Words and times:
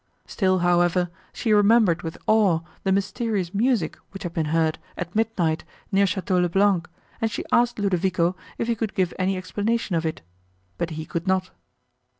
Still, 0.25 0.57
however, 0.65 1.11
she 1.31 1.51
remembered 1.53 2.01
with 2.01 2.17
awe 2.25 2.61
the 2.83 2.91
mysterious 2.91 3.53
music, 3.53 3.99
which 4.09 4.23
had 4.23 4.33
been 4.33 4.47
heard, 4.47 4.79
at 4.97 5.15
midnight, 5.15 5.63
near 5.91 6.07
Château 6.07 6.41
le 6.41 6.49
Blanc, 6.49 6.89
and 7.21 7.29
she 7.29 7.45
asked 7.51 7.77
Ludovico 7.77 8.35
if 8.57 8.67
he 8.67 8.73
could 8.73 8.95
give 8.95 9.13
any 9.19 9.37
explanation 9.37 9.93
of 9.95 10.03
it; 10.03 10.23
but 10.79 10.89
he 10.89 11.05
could 11.05 11.27
not. 11.27 11.51